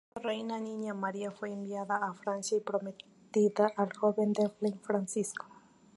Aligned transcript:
La 0.15 0.21
reina 0.23 0.59
niña 0.59 0.95
María 0.95 1.29
fue 1.29 1.51
enviada 1.51 1.95
a 1.97 2.15
Francia 2.15 2.57
y 2.57 2.61
prometida 2.61 3.71
al 3.77 3.93
joven 3.95 4.33
Delfín 4.33 4.79
Francisco. 4.81 5.45